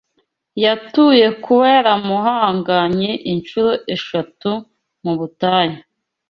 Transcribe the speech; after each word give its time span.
yatuye 0.63 1.25
Kuba 1.43 1.65
yaramuhanganye 1.75 3.11
inshuro 3.31 3.71
eshatu 3.95 4.51
mu 5.03 5.13
butayu 5.19 5.77